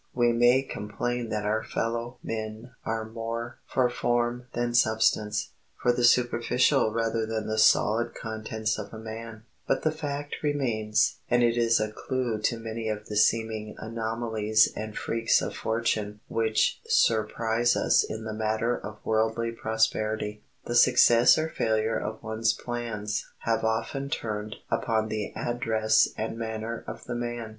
[0.15, 6.03] We may complain that our fellow men are more for form than substance, for the
[6.03, 11.55] superficial rather than the solid contents of a man, but the fact remains, and it
[11.55, 17.75] is a clew to many of the seeming anomalies and freaks of fortune which surprise
[17.75, 20.41] us in the matter of worldly prosperity.
[20.65, 26.83] The success or failure of one's plans have often turned upon the address and manner
[26.87, 27.49] of the man.